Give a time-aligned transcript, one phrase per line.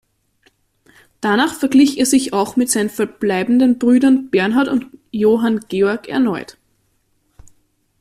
[1.21, 6.57] Danach verglich er sich auch mit seinen verbleibenden Brüdern Bernhard und Johann Georg erneut.